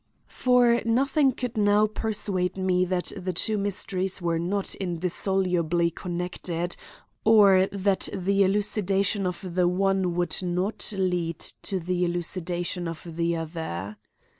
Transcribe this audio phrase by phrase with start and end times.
[0.25, 6.75] For nothing could now persuade me that the two mysteries were not indissolubly connected,
[7.23, 13.35] or that the elucidation of the one would not lead to the elucidation of the
[13.35, 13.97] other.